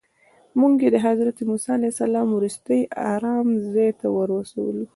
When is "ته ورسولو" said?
3.99-4.83